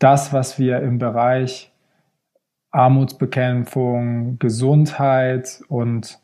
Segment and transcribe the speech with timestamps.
[0.00, 1.70] das, was wir im Bereich
[2.72, 6.18] Armutsbekämpfung, Gesundheit und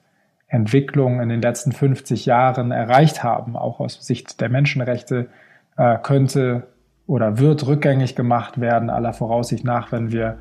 [0.49, 5.29] Entwicklung in den letzten 50 Jahren erreicht haben, auch aus Sicht der Menschenrechte,
[5.77, 6.69] äh, könnte
[7.07, 10.39] oder wird rückgängig gemacht werden, aller Voraussicht nach, wenn wir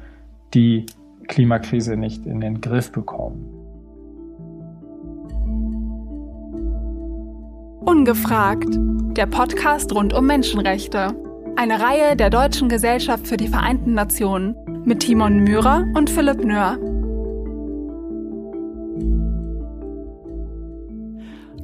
[0.53, 0.85] die
[1.27, 3.51] Klimakrise nicht in den Griff bekommen.
[7.85, 8.79] Ungefragt,
[9.17, 11.15] der Podcast rund um Menschenrechte.
[11.57, 16.77] Eine Reihe der Deutschen Gesellschaft für die Vereinten Nationen mit Timon Myhrer und Philipp Nöhr.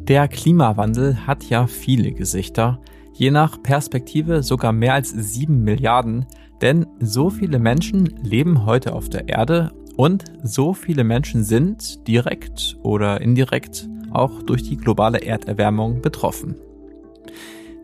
[0.08, 2.80] Der Klimawandel hat ja viele Gesichter,
[3.12, 6.26] je nach Perspektive sogar mehr als sieben Milliarden,
[6.62, 12.78] denn so viele Menschen leben heute auf der Erde und so viele Menschen sind direkt
[12.82, 16.56] oder indirekt auch durch die globale Erderwärmung betroffen.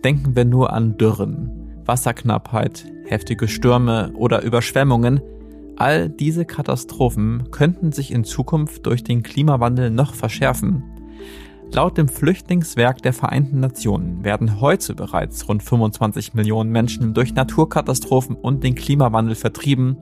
[0.06, 5.22] Denken wir nur an Dürren, Wasserknappheit, heftige Stürme oder Überschwemmungen,
[5.78, 10.84] all diese Katastrophen könnten sich in Zukunft durch den Klimawandel noch verschärfen.
[11.72, 18.36] Laut dem Flüchtlingswerk der Vereinten Nationen werden heute bereits rund 25 Millionen Menschen durch Naturkatastrophen
[18.36, 19.98] und den Klimawandel vertrieben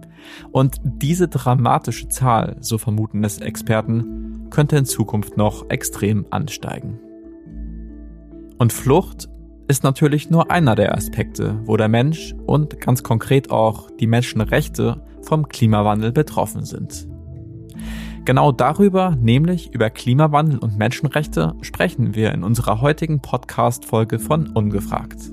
[0.52, 7.00] und diese dramatische Zahl, so vermuten es Experten, könnte in Zukunft noch extrem ansteigen.
[8.60, 9.28] Und Flucht
[9.68, 15.02] ist natürlich nur einer der Aspekte, wo der Mensch und ganz konkret auch die Menschenrechte
[15.22, 17.08] vom Klimawandel betroffen sind.
[18.26, 25.32] Genau darüber, nämlich über Klimawandel und Menschenrechte, sprechen wir in unserer heutigen Podcast-Folge von Ungefragt.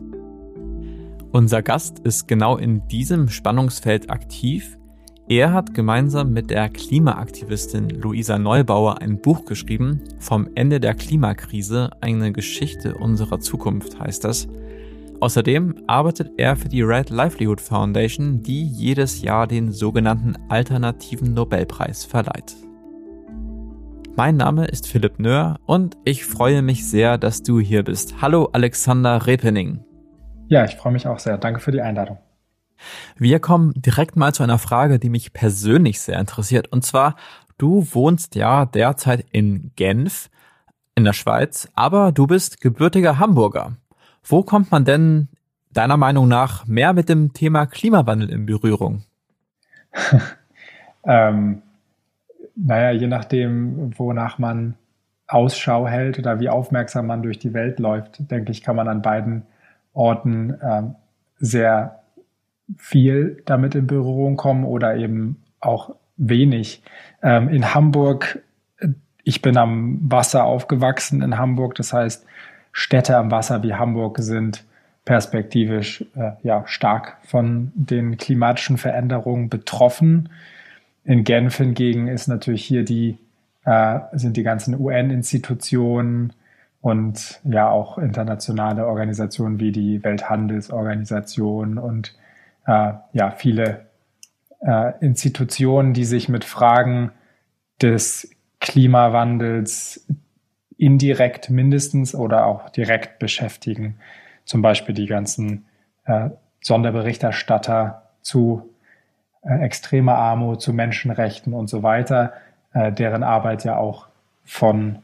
[1.31, 4.79] Unser Gast ist genau in diesem Spannungsfeld aktiv
[5.29, 11.91] er hat gemeinsam mit der Klimaaktivistin Luisa Neubauer ein Buch geschrieben, Vom Ende der Klimakrise,
[12.01, 14.49] eine Geschichte unserer Zukunft heißt das.
[15.21, 22.05] Außerdem arbeitet er für die Red Livelihood Foundation, die jedes Jahr den sogenannten Alternativen Nobelpreis
[22.05, 22.57] verleiht.
[24.17, 28.21] Mein Name ist Philipp Nöhr und ich freue mich sehr, dass du hier bist.
[28.21, 29.85] Hallo Alexander Repening.
[30.49, 31.39] Ja, ich freue mich auch sehr.
[31.39, 32.19] Danke für die Einladung.
[33.17, 36.69] Wir kommen direkt mal zu einer Frage, die mich persönlich sehr interessiert.
[36.73, 37.17] Und zwar,
[37.59, 40.31] du wohnst ja derzeit in Genf
[40.95, 43.77] in der Schweiz, aber du bist gebürtiger Hamburger.
[44.23, 45.29] Wo kommt man denn
[45.73, 49.05] deiner Meinung nach mehr mit dem Thema Klimawandel in Berührung?
[51.05, 51.63] ähm,
[52.55, 54.75] naja, je nachdem, wonach man
[55.27, 59.03] Ausschau hält oder wie aufmerksam man durch die Welt läuft, denke ich, kann man an
[59.03, 59.45] beiden
[59.95, 60.95] Orten ähm,
[61.39, 62.02] sehr
[62.79, 66.83] viel damit in Berührung kommen oder eben auch wenig.
[67.23, 68.43] Ähm, in Hamburg,
[69.25, 72.27] ich bin am Wasser aufgewachsen in Hamburg, das heißt,
[72.73, 74.65] Städte am Wasser wie Hamburg sind
[75.05, 80.31] perspektivisch äh, ja stark von den klimatischen Veränderungen betroffen.
[81.05, 83.19] In Genf hingegen ist natürlich hier die
[83.65, 86.33] äh, sind die ganzen UN-Institutionen
[86.81, 92.15] und ja auch internationale Organisationen wie die Welthandelsorganisation und
[92.67, 93.87] äh, ja, viele
[94.61, 97.13] äh, Institutionen, die sich mit Fragen
[97.81, 98.31] des
[98.61, 100.07] Klimawandels
[100.77, 103.99] indirekt mindestens oder auch direkt beschäftigen.
[104.45, 105.67] Zum Beispiel die ganzen
[106.05, 106.31] äh,
[106.61, 108.71] Sonderberichterstatter zu
[109.43, 112.33] äh, extremer Armut, zu Menschenrechten und so weiter,
[112.73, 114.09] äh, deren Arbeit ja auch
[114.45, 114.99] von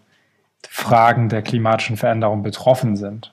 [0.69, 3.33] Fragen der klimatischen Veränderung betroffen sind.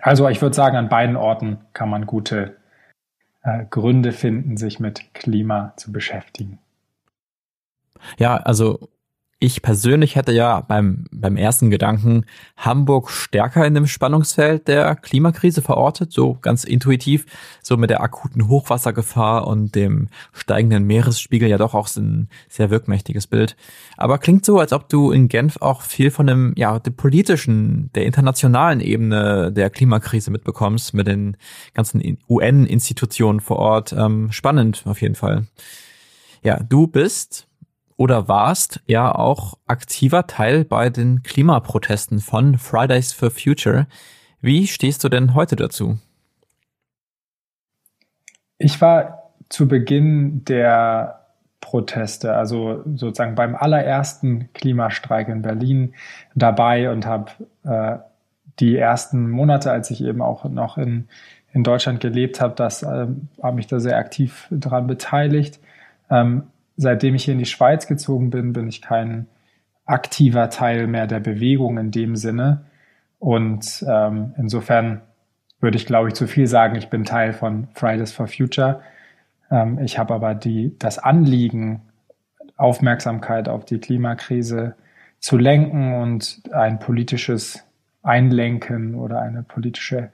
[0.00, 2.56] Also ich würde sagen, an beiden Orten kann man gute
[3.42, 6.58] äh, Gründe finden, sich mit Klima zu beschäftigen.
[8.18, 8.88] Ja, also
[9.42, 12.26] ich persönlich hätte ja beim, beim ersten Gedanken
[12.58, 17.24] Hamburg stärker in dem Spannungsfeld der Klimakrise verortet, so ganz intuitiv,
[17.62, 23.26] so mit der akuten Hochwassergefahr und dem steigenden Meeresspiegel ja doch auch ein sehr wirkmächtiges
[23.26, 23.56] Bild.
[23.96, 27.90] Aber klingt so, als ob du in Genf auch viel von dem, ja, dem politischen,
[27.94, 31.38] der internationalen Ebene der Klimakrise mitbekommst, mit den
[31.72, 33.94] ganzen UN-Institutionen vor Ort.
[33.94, 35.46] Ähm, spannend auf jeden Fall.
[36.42, 37.46] Ja, du bist
[38.00, 43.88] oder warst ja auch aktiver Teil bei den Klimaprotesten von Fridays for Future.
[44.40, 45.98] Wie stehst du denn heute dazu?
[48.56, 51.26] Ich war zu Beginn der
[51.60, 55.92] Proteste, also sozusagen beim allerersten Klimastreik in Berlin
[56.34, 57.32] dabei und habe
[57.64, 57.98] äh,
[58.60, 61.06] die ersten Monate, als ich eben auch noch in,
[61.52, 63.08] in Deutschland gelebt habe, das äh,
[63.42, 65.60] habe mich da sehr aktiv daran beteiligt.
[66.08, 66.44] Ähm,
[66.80, 69.26] seitdem ich hier in die Schweiz gezogen bin, bin ich kein
[69.84, 72.64] aktiver Teil mehr der Bewegung in dem Sinne.
[73.18, 75.02] Und ähm, insofern
[75.60, 78.80] würde ich, glaube ich, zu viel sagen, ich bin Teil von Fridays for Future.
[79.50, 81.82] Ähm, ich habe aber die, das Anliegen,
[82.56, 84.74] Aufmerksamkeit auf die Klimakrise
[85.18, 87.62] zu lenken und ein politisches
[88.02, 90.10] Einlenken oder eine politische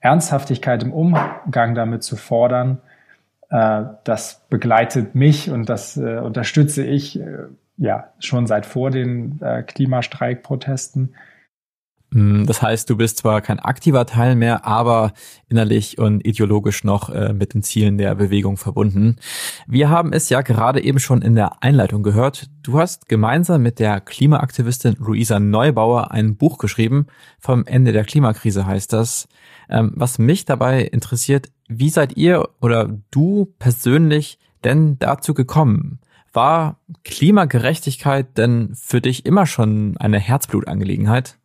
[0.00, 2.78] Ernsthaftigkeit im Umgang damit zu fordern,
[3.48, 7.44] das begleitet mich und das äh, unterstütze ich äh,
[7.78, 11.14] ja schon seit vor den Klimastreikprotesten.
[12.10, 15.12] Mm, das heißt, du bist zwar kein aktiver Teil mehr, aber
[15.48, 19.16] innerlich und ideologisch noch äh, mit den Zielen der Bewegung verbunden.
[19.66, 22.48] Wir haben es ja gerade eben schon in der Einleitung gehört.
[22.62, 27.06] Du hast gemeinsam mit der Klimaaktivistin Luisa Neubauer ein Buch geschrieben.
[27.38, 29.28] Vom Ende der Klimakrise heißt das.
[29.68, 36.00] Ähm, was mich dabei interessiert, wie seid ihr oder du persönlich denn dazu gekommen?
[36.32, 41.37] War Klimagerechtigkeit denn für dich immer schon eine Herzblutangelegenheit?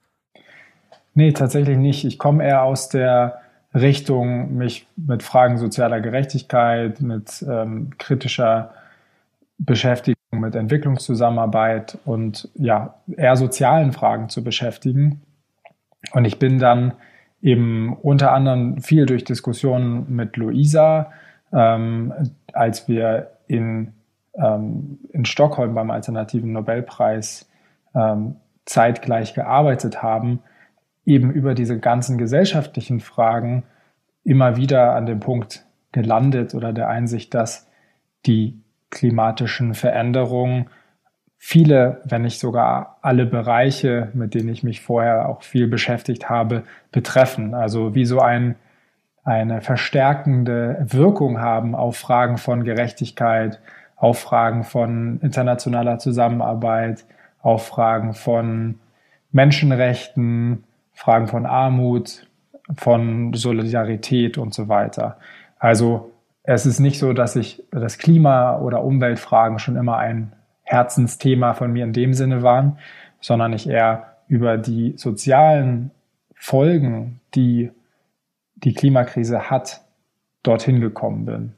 [1.14, 2.06] Nee, tatsächlich nicht.
[2.06, 3.40] Ich komme eher aus der
[3.74, 8.74] Richtung, mich mit Fragen sozialer Gerechtigkeit, mit ähm, kritischer
[9.58, 15.22] Beschäftigung mit Entwicklungszusammenarbeit und ja, eher sozialen Fragen zu beschäftigen.
[16.12, 16.94] Und ich bin dann
[17.42, 21.12] eben unter anderem viel durch Diskussionen mit Luisa,
[21.52, 22.14] ähm,
[22.54, 23.94] als wir in,
[24.36, 27.50] ähm, in Stockholm beim Alternativen Nobelpreis
[27.96, 30.40] ähm, zeitgleich gearbeitet haben,
[31.06, 33.64] eben über diese ganzen gesellschaftlichen Fragen
[34.24, 37.68] immer wieder an dem Punkt gelandet oder der Einsicht, dass
[38.26, 38.60] die
[38.90, 40.68] klimatischen Veränderungen
[41.38, 46.64] viele, wenn nicht sogar alle Bereiche, mit denen ich mich vorher auch viel beschäftigt habe,
[46.92, 47.54] betreffen.
[47.54, 48.56] Also wie so ein,
[49.26, 53.60] eine verstärkende Wirkung haben auf Fragen von Gerechtigkeit,
[53.98, 57.06] auf Fragen von internationaler Zusammenarbeit,
[57.42, 58.80] auf Fragen von
[59.32, 60.64] Menschenrechten,
[60.94, 62.28] Fragen von Armut,
[62.78, 65.18] von Solidarität und so weiter.
[65.60, 66.12] Also
[66.44, 71.72] es ist nicht so, dass ich das Klima- oder Umweltfragen schon immer ein Herzensthema von
[71.72, 72.78] mir in dem Sinne waren,
[73.20, 75.92] sondern ich eher über die sozialen
[76.36, 77.72] Folgen, die
[78.56, 79.82] die Klimakrise hat,
[80.42, 81.54] dorthin gekommen bin.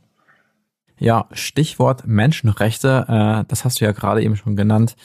[0.97, 4.95] Ja, Stichwort Menschenrechte, äh, das hast du ja gerade eben schon genannt.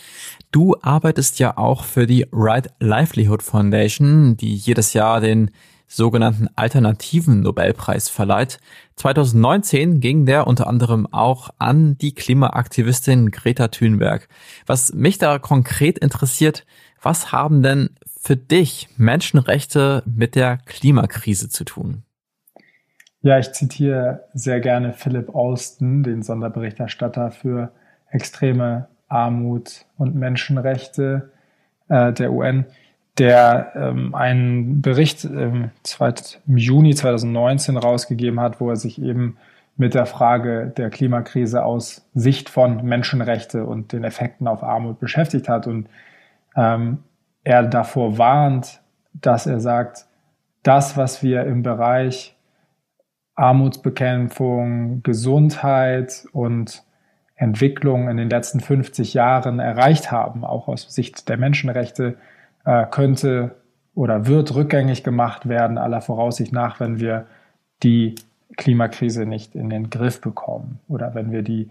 [0.52, 5.50] Du arbeitest ja auch für die Right Livelihood Foundation, die jedes Jahr den
[5.88, 8.58] sogenannten alternativen Nobelpreis verleiht.
[8.94, 14.28] 2019 ging der unter anderem auch an die Klimaaktivistin Greta Thunberg.
[14.66, 16.64] Was mich da konkret interessiert,
[17.02, 17.90] was haben denn
[18.22, 22.04] für dich Menschenrechte mit der Klimakrise zu tun?
[23.22, 27.70] Ja, ich zitiere sehr gerne Philip Alston, den Sonderberichterstatter für
[28.10, 31.30] extreme Armut und Menschenrechte
[31.88, 32.64] äh, der UN,
[33.18, 35.70] der ähm, einen Bericht ähm,
[36.46, 39.36] im Juni 2019 rausgegeben hat, wo er sich eben
[39.76, 45.48] mit der Frage der Klimakrise aus Sicht von Menschenrechte und den Effekten auf Armut beschäftigt
[45.48, 45.66] hat.
[45.66, 45.88] Und
[46.56, 46.98] ähm,
[47.44, 48.80] er davor warnt,
[49.12, 50.06] dass er sagt,
[50.62, 52.36] das, was wir im Bereich
[53.34, 56.84] Armutsbekämpfung, Gesundheit und
[57.36, 62.16] Entwicklung in den letzten 50 Jahren erreicht haben, auch aus Sicht der Menschenrechte,
[62.64, 63.56] äh, könnte
[63.94, 67.26] oder wird rückgängig gemacht werden, aller Voraussicht nach, wenn wir
[67.82, 68.14] die
[68.56, 71.70] Klimakrise nicht in den Griff bekommen oder wenn wir die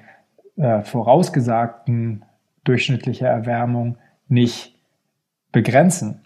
[0.58, 2.24] äh, vorausgesagten
[2.64, 4.76] durchschnittliche Erwärmung nicht
[5.52, 6.22] begrenzen.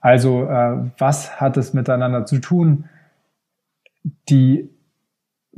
[0.00, 2.88] Also äh, was hat es miteinander zu tun?
[4.28, 4.70] Die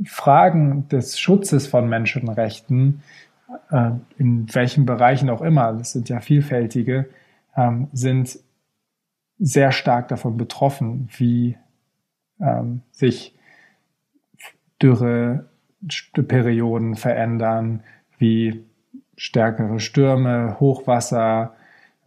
[0.05, 3.03] Fragen des Schutzes von Menschenrechten,
[3.71, 7.09] äh, in welchen Bereichen auch immer, das sind ja vielfältige,
[7.55, 8.39] ähm, sind
[9.39, 11.57] sehr stark davon betroffen, wie
[12.39, 13.35] ähm, sich
[14.81, 17.83] Dürreperioden verändern,
[18.17, 18.65] wie
[19.15, 21.55] stärkere Stürme, Hochwasser,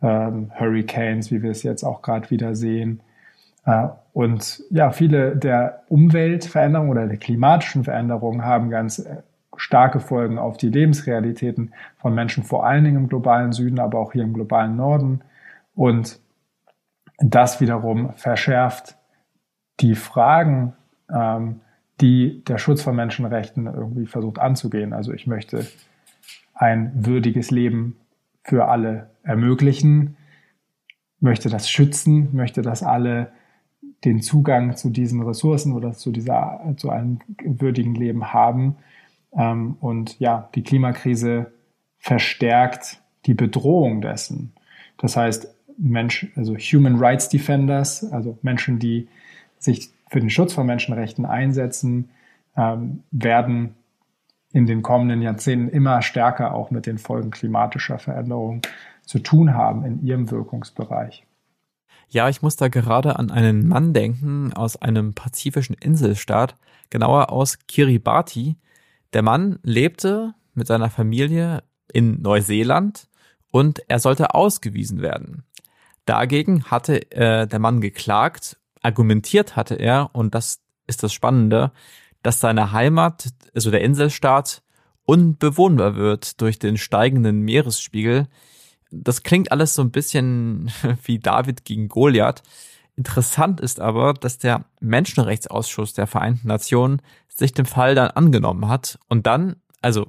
[0.02, 3.00] ähm, Hurricanes, wie wir es jetzt auch gerade wieder sehen,
[4.12, 9.22] und ja, viele der Umweltveränderungen oder der klimatischen Veränderungen haben ganz äh,
[9.56, 14.12] starke Folgen auf die Lebensrealitäten von Menschen, vor allen Dingen im globalen Süden, aber auch
[14.12, 15.22] hier im globalen Norden.
[15.74, 16.18] Und
[17.18, 18.96] das wiederum verschärft
[19.80, 20.74] die Fragen,
[21.10, 21.60] ähm,
[22.00, 24.92] die der Schutz von Menschenrechten irgendwie versucht anzugehen.
[24.92, 25.66] Also ich möchte
[26.54, 27.96] ein würdiges Leben
[28.42, 30.16] für alle ermöglichen,
[31.20, 33.30] möchte das schützen, möchte, dass alle
[34.04, 38.76] den Zugang zu diesen Ressourcen oder zu dieser, zu einem würdigen Leben haben.
[39.34, 41.52] Ähm, und ja, die Klimakrise
[41.98, 44.52] verstärkt die Bedrohung dessen.
[44.98, 49.08] Das heißt, Mensch, also Human Rights Defenders, also Menschen, die
[49.58, 52.10] sich für den Schutz von Menschenrechten einsetzen,
[52.56, 53.74] ähm, werden
[54.52, 58.60] in den kommenden Jahrzehnten immer stärker auch mit den Folgen klimatischer Veränderungen
[59.04, 61.24] zu tun haben in ihrem Wirkungsbereich.
[62.12, 66.56] Ja, ich muss da gerade an einen Mann denken aus einem pazifischen Inselstaat,
[66.90, 68.56] genauer aus Kiribati.
[69.14, 73.08] Der Mann lebte mit seiner Familie in Neuseeland
[73.50, 75.44] und er sollte ausgewiesen werden.
[76.04, 81.72] Dagegen hatte äh, der Mann geklagt, argumentiert hatte er, und das ist das Spannende,
[82.22, 84.62] dass seine Heimat, also der Inselstaat,
[85.04, 88.28] unbewohnbar wird durch den steigenden Meeresspiegel.
[88.92, 90.70] Das klingt alles so ein bisschen
[91.04, 92.42] wie David gegen Goliath.
[92.94, 98.98] Interessant ist aber, dass der Menschenrechtsausschuss der Vereinten Nationen sich dem Fall dann angenommen hat
[99.08, 100.08] und dann, also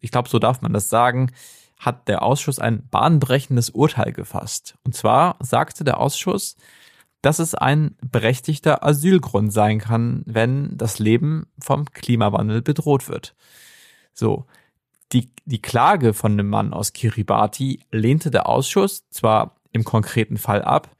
[0.00, 1.30] ich glaube, so darf man das sagen,
[1.78, 4.76] hat der Ausschuss ein bahnbrechendes Urteil gefasst.
[4.84, 6.56] Und zwar sagte der Ausschuss,
[7.22, 13.34] dass es ein berechtigter Asylgrund sein kann, wenn das Leben vom Klimawandel bedroht wird.
[14.12, 14.46] So.
[15.14, 20.62] Die, die Klage von einem Mann aus Kiribati lehnte der Ausschuss zwar im konkreten Fall
[20.62, 20.90] ab,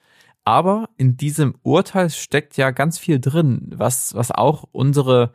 [0.44, 5.33] aber in diesem Urteil steckt ja ganz viel drin, was, was auch unsere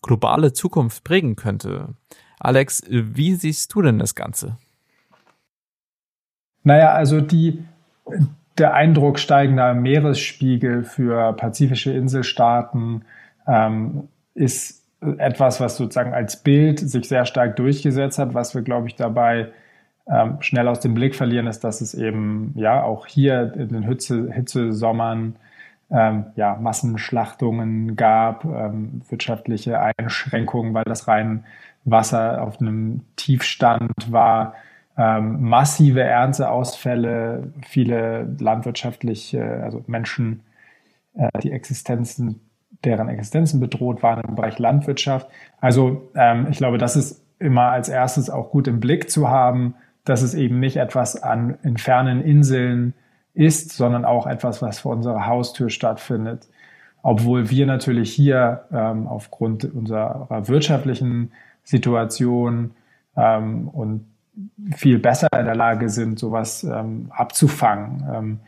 [0.00, 1.94] globale Zukunft prägen könnte.
[2.40, 4.56] Alex, wie siehst du denn das Ganze?
[6.64, 7.62] Naja, also die,
[8.56, 13.04] der Eindruck steigender Meeresspiegel für pazifische Inselstaaten
[13.46, 14.81] ähm, ist
[15.18, 18.34] etwas, was sozusagen als Bild sich sehr stark durchgesetzt hat.
[18.34, 19.48] Was wir, glaube ich, dabei
[20.08, 23.82] ähm, schnell aus dem Blick verlieren, ist, dass es eben ja auch hier in den
[23.82, 25.36] Hitze, Hitzesommern
[25.90, 31.44] ähm, ja, Massenschlachtungen gab, ähm, wirtschaftliche Einschränkungen, weil das rein
[31.84, 34.54] Wasser auf einem Tiefstand war
[34.96, 40.42] ähm, massive Ernteausfälle, viele landwirtschaftliche, also Menschen,
[41.14, 42.40] äh, die Existenzen,
[42.84, 45.28] deren Existenzen bedroht waren im Bereich Landwirtschaft.
[45.60, 49.74] Also ähm, ich glaube, das ist immer als erstes auch gut im Blick zu haben,
[50.04, 52.94] dass es eben nicht etwas an in fernen Inseln
[53.34, 56.48] ist, sondern auch etwas, was vor unserer Haustür stattfindet.
[57.02, 61.32] Obwohl wir natürlich hier ähm, aufgrund unserer wirtschaftlichen
[61.64, 62.72] Situation
[63.16, 64.06] ähm, und
[64.76, 68.40] viel besser in der Lage sind, sowas ähm, abzufangen.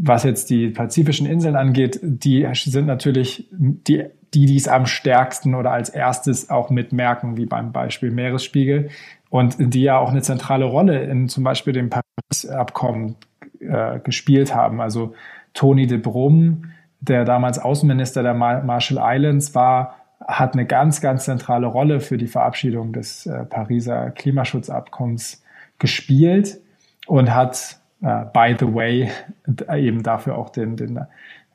[0.00, 5.54] Was jetzt die pazifischen Inseln angeht, die sind natürlich die, die, die es am stärksten
[5.54, 8.90] oder als erstes auch mitmerken, wie beim Beispiel Meeresspiegel
[9.30, 13.16] und die ja auch eine zentrale Rolle in zum Beispiel dem Paris-Abkommen
[13.60, 14.80] äh, gespielt haben.
[14.80, 15.14] Also
[15.54, 16.66] Tony de Brum,
[17.00, 22.26] der damals Außenminister der Marshall Islands war, hat eine ganz, ganz zentrale Rolle für die
[22.26, 25.42] Verabschiedung des äh, Pariser Klimaschutzabkommens
[25.78, 26.60] gespielt
[27.06, 29.10] und hat, äh, by the way,
[29.74, 31.06] eben dafür auch den, den äh,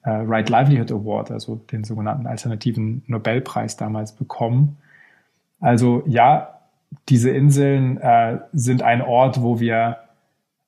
[0.10, 4.78] Right Livelihood Award, also den sogenannten alternativen Nobelpreis damals bekommen.
[5.60, 6.60] Also ja,
[7.10, 9.98] diese Inseln äh, sind ein Ort, wo wir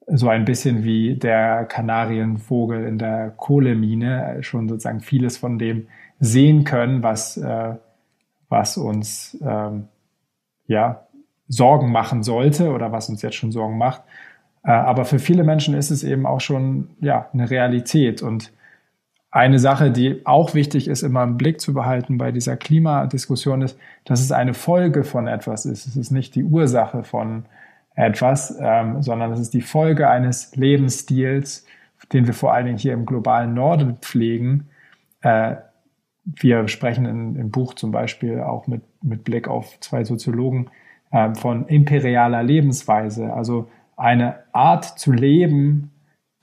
[0.08, 5.88] so ein bisschen wie der Kanarienvogel in der Kohlemine schon sozusagen vieles von dem
[6.20, 7.75] sehen können, was äh,
[8.50, 9.88] was uns ähm,
[10.67, 11.08] ja
[11.48, 14.01] Sorgen machen sollte oder was uns jetzt schon Sorgen macht.
[14.66, 18.22] Äh, aber für viele Menschen ist es eben auch schon ja eine Realität.
[18.22, 18.52] Und
[19.32, 23.78] eine Sache, die auch wichtig ist, immer im Blick zu behalten bei dieser Klimadiskussion ist,
[24.06, 25.88] dass es eine Folge von etwas ist.
[25.88, 27.46] Es ist nicht die Ursache von
[27.96, 31.66] etwas, ähm, sondern es ist die Folge eines Lebensstils,
[32.12, 34.70] den wir vor allen Dingen hier im globalen Norden pflegen,
[35.22, 35.56] äh,
[36.26, 40.70] wir sprechen in, im Buch zum Beispiel auch mit, mit Blick auf zwei Soziologen
[41.12, 45.92] äh, von imperialer Lebensweise, also eine Art zu leben,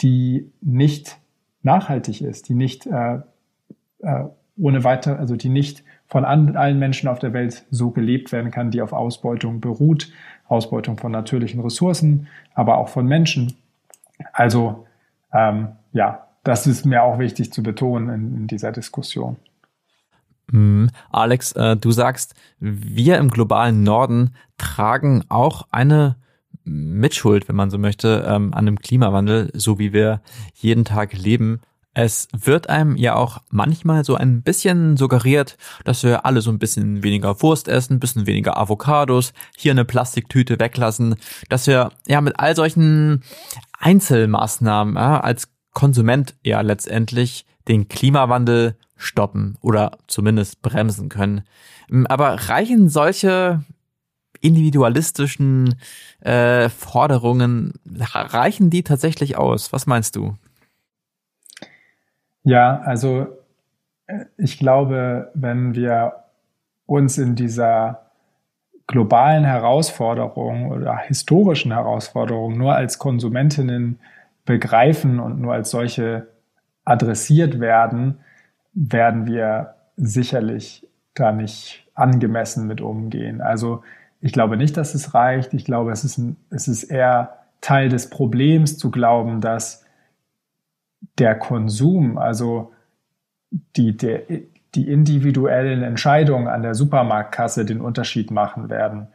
[0.01, 1.19] die nicht
[1.63, 3.21] nachhaltig ist, die nicht äh,
[4.01, 4.25] äh,
[4.57, 8.71] ohne weiter, also die nicht von allen Menschen auf der Welt so gelebt werden kann,
[8.71, 10.13] die auf Ausbeutung beruht,
[10.47, 13.55] Ausbeutung von natürlichen Ressourcen, aber auch von Menschen.
[14.33, 14.87] Also
[15.33, 19.37] ähm, ja, das ist mir auch wichtig zu betonen in, in dieser Diskussion.
[20.51, 20.91] Mhm.
[21.11, 26.17] Alex, äh, du sagst, wir im globalen Norden tragen auch eine
[26.65, 30.21] Mitschuld, wenn man so möchte, ähm, an dem Klimawandel, so wie wir
[30.55, 31.61] jeden Tag leben.
[31.95, 36.59] Es wird einem ja auch manchmal so ein bisschen suggeriert, dass wir alle so ein
[36.59, 41.17] bisschen weniger Wurst essen, bisschen weniger Avocados, hier eine Plastiktüte weglassen,
[41.51, 43.23] dass wir ja mit all solchen
[43.79, 51.43] Einzelmaßnahmen ja, als Konsument ja letztendlich den Klimawandel stoppen oder zumindest bremsen können.
[51.91, 53.65] Ähm, aber reichen solche
[54.43, 55.77] individualistischen
[56.21, 59.73] äh, Forderungen, reichen die tatsächlich aus?
[59.73, 60.37] Was meinst du?
[62.45, 63.29] Ja, also
[64.37, 66.25] ich glaube, wenn wir
[66.87, 68.11] uns in dieser
[68.87, 73.99] globalen Herausforderung oder historischen Herausforderung nur als Konsumentinnen
[74.45, 76.29] begreifen und nur als solche
[76.85, 78.19] adressiert werden,
[78.75, 83.41] werden wir sicherlich da nicht angemessen mit umgehen.
[83.41, 83.83] Also
[84.23, 85.53] ich glaube nicht, dass es reicht.
[85.53, 89.85] Ich glaube, es ist, ein, es ist eher Teil des Problems zu glauben, dass
[91.19, 92.73] der Konsum, also
[93.51, 94.23] die, der,
[94.75, 99.09] die individuellen Entscheidungen an der Supermarktkasse den Unterschied machen werden.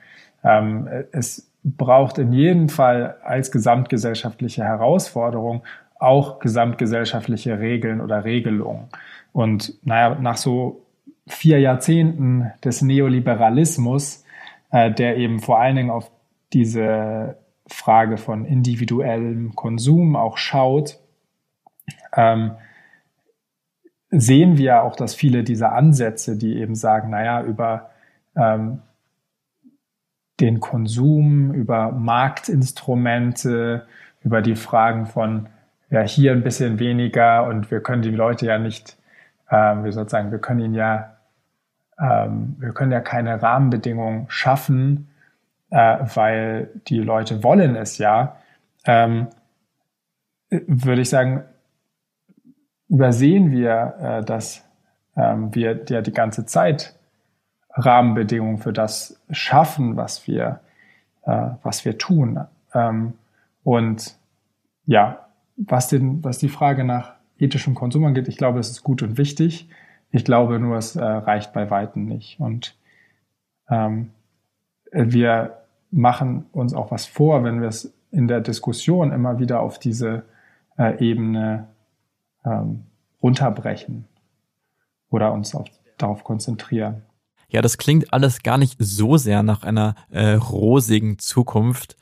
[0.44, 5.64] Ähm, es braucht in jedem Fall als gesamtgesellschaftliche Herausforderung
[6.00, 8.90] auch gesamtgesellschaftliche Regeln oder Regelungen.
[9.32, 10.86] Und naja, nach so
[11.28, 14.24] vier Jahrzehnten des Neoliberalismus,
[14.72, 16.12] äh, der eben vor allen Dingen auf
[16.54, 21.00] diese Frage von individuellem Konsum auch schaut,
[22.16, 22.52] ähm,
[24.10, 27.90] sehen wir auch, dass viele dieser Ansätze, die eben sagen, naja, über
[28.36, 28.82] ähm,
[30.40, 33.88] den Konsum, über Marktinstrumente,
[34.24, 35.50] über die Fragen von
[35.90, 38.98] ja hier ein bisschen weniger und wir können die Leute ja nicht,
[39.50, 41.17] ähm, wie sozusagen, wir können ihnen ja,
[42.00, 45.10] ähm, wir können ja keine Rahmenbedingungen schaffen,
[45.70, 48.38] äh, weil die Leute wollen es ja,
[48.86, 49.28] ähm,
[50.50, 51.44] würde ich sagen,
[52.90, 54.64] übersehen wir, äh, dass
[55.16, 56.96] ähm, wir ja die ganze Zeit
[57.72, 60.62] Rahmenbedingungen für das schaffen, was wir,
[61.24, 62.40] äh, was wir tun.
[62.74, 63.14] Ähm,
[63.64, 64.16] und
[64.86, 65.28] ja,
[65.58, 69.18] was, den, was die Frage nach ethischem Konsum angeht, ich glaube, es ist gut und
[69.18, 69.70] wichtig.
[70.12, 72.40] Ich glaube nur, es äh, reicht bei Weitem nicht.
[72.40, 72.76] Und
[73.70, 74.12] ähm,
[74.92, 75.58] wir
[75.92, 80.24] machen uns auch was vor, wenn wir es in der Diskussion immer wieder auf diese
[80.78, 81.68] äh, Ebene
[82.46, 82.84] ähm,
[83.22, 84.06] runterbrechen
[85.10, 87.02] oder uns auf, darauf konzentrieren.
[87.50, 91.96] Ja, das klingt alles gar nicht so sehr nach einer äh, rosigen Zukunft.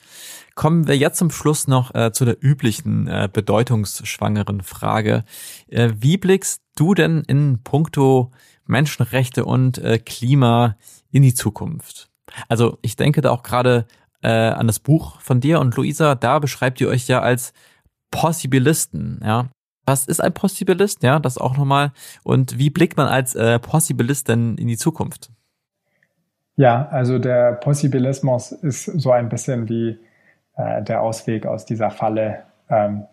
[0.56, 5.24] Kommen wir jetzt zum Schluss noch äh, zu der üblichen äh, bedeutungsschwangeren Frage.
[5.68, 8.32] Äh, wie blickst du denn in puncto
[8.66, 10.78] Menschenrechte und äh, Klima
[11.12, 12.10] in die Zukunft?
[12.48, 13.86] Also ich denke da auch gerade
[14.22, 17.54] äh, an das Buch von dir und Luisa, da beschreibt ihr euch ja als
[18.12, 19.50] Possibilisten, ja.
[19.88, 21.04] Was ist ein Possibilist?
[21.04, 21.92] Ja, das auch nochmal.
[22.24, 25.30] Und wie blickt man als äh, Possibilist denn in die Zukunft?
[26.56, 30.00] Ja, also der Possibilismus ist so ein bisschen wie
[30.56, 33.06] äh, der Ausweg aus dieser Falle ähm,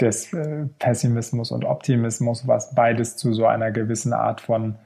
[0.00, 4.76] des äh, Pessimismus und Optimismus, was beides zu so einer gewissen Art von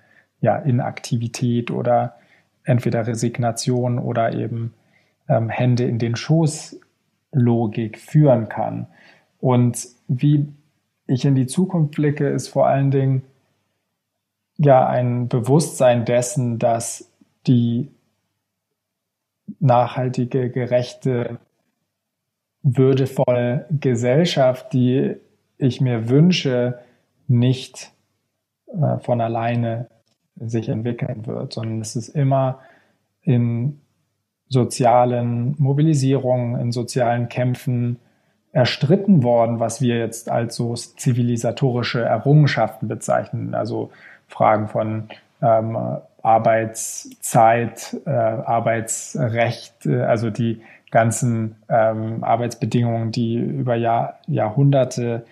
[0.41, 2.17] ja, Inaktivität oder
[2.65, 4.75] entweder Resignation oder eben
[5.29, 6.81] ähm, Hände in den Schoß
[7.33, 8.87] Logik führen kann.
[9.41, 10.49] Und wie
[11.07, 13.23] ich in die Zukunft blicke, ist vor allen Dingen
[14.59, 17.11] ja ein Bewusstsein dessen, dass
[17.47, 17.91] die
[19.59, 21.39] nachhaltige, gerechte,
[22.63, 25.17] würdevolle Gesellschaft, die
[25.59, 26.79] ich mir wünsche,
[27.29, 27.93] nicht
[28.69, 29.89] äh, von alleine
[30.37, 32.61] sich entwickeln wird, sondern es ist immer
[33.23, 33.81] in
[34.49, 37.99] sozialen Mobilisierungen, in sozialen Kämpfen,
[38.53, 43.55] erstritten worden, was wir jetzt als so zivilisatorische Errungenschaften bezeichnen.
[43.55, 43.91] Also
[44.27, 45.09] Fragen von
[45.41, 45.79] ähm,
[46.23, 55.25] Arbeitszeit, äh, Arbeitsrecht, äh, also die ganzen ähm, Arbeitsbedingungen, die über Jahr, Jahrhunderte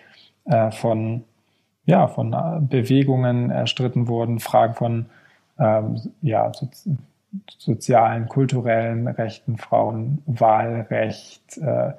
[0.44, 1.24] äh, von,
[1.84, 2.34] ja, von
[2.68, 5.06] Bewegungen erstritten wurden, Fragen von
[5.58, 6.68] ähm, ja, so,
[7.58, 11.92] sozialen, kulturellen Rechten, Frauenwahlrecht, äh,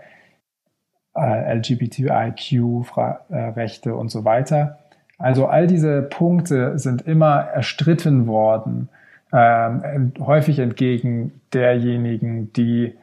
[1.15, 4.79] äh, LGBTIQ-Rechte und so weiter.
[5.17, 8.87] Also all diese Punkte sind immer erstritten worden,
[9.33, 12.95] ähm, häufig entgegen derjenigen, die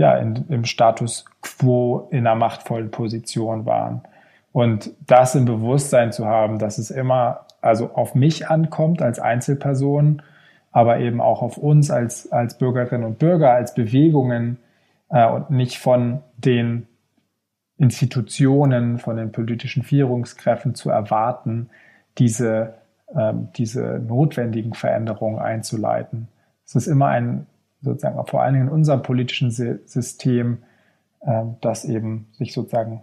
[0.00, 4.00] ja in, im Status quo in einer machtvollen Position waren.
[4.50, 10.22] Und das im Bewusstsein zu haben, dass es immer also auf mich ankommt als Einzelperson,
[10.72, 14.56] aber eben auch auf uns als, als Bürgerinnen und Bürger, als Bewegungen
[15.10, 16.86] äh, und nicht von den
[17.76, 21.68] Institutionen, von den politischen Führungskräften zu erwarten,
[22.16, 22.72] diese,
[23.14, 26.28] ähm, diese notwendigen Veränderungen einzuleiten.
[26.64, 27.46] Es ist immer ein,
[27.82, 30.58] sozusagen, vor allen Dingen in unserem politischen System,
[31.20, 33.02] äh, das eben sich sozusagen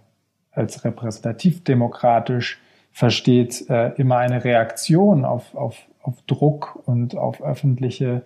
[0.52, 2.60] als repräsentativ demokratisch
[2.92, 8.22] versteht, äh, immer eine Reaktion auf, auf, auf Druck und auf öffentliche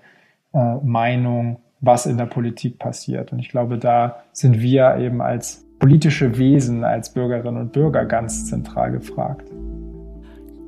[0.55, 3.33] äh, Meinung, was in der Politik passiert.
[3.33, 8.47] Und ich glaube, da sind wir eben als politische Wesen als Bürgerinnen und Bürger ganz
[8.47, 9.52] zentral gefragt.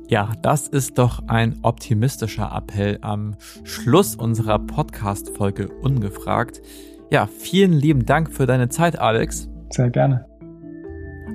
[0.07, 6.61] Ja, das ist doch ein optimistischer Appell am Schluss unserer Podcast-Folge Ungefragt.
[7.09, 9.49] Ja, vielen lieben Dank für deine Zeit, Alex.
[9.71, 10.27] Sehr gerne.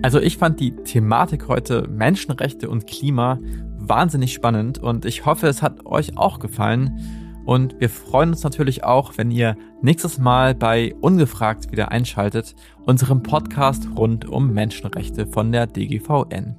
[0.03, 3.41] Also ich fand die Thematik heute Menschenrechte und Klima
[3.77, 7.01] wahnsinnig spannend und ich hoffe, es hat euch auch gefallen.
[7.45, 12.55] Und wir freuen uns natürlich auch, wenn ihr nächstes Mal bei Ungefragt wieder einschaltet,
[12.87, 16.55] unserem Podcast rund um Menschenrechte von der DGVN.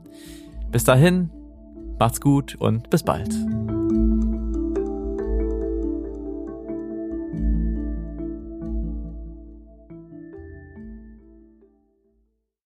[0.72, 1.30] Bis dahin,
[2.02, 3.32] Macht's gut und bis bald.